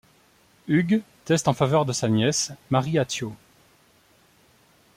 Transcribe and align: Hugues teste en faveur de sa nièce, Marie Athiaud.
Hugues 0.67 1.03
teste 1.25 1.47
en 1.47 1.53
faveur 1.53 1.85
de 1.85 1.93
sa 1.93 2.09
nièce, 2.09 2.51
Marie 2.71 2.97
Athiaud. 2.97 3.35